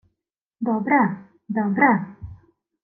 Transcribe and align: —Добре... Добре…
—Добре... 0.67 1.01
Добре… 1.49 1.91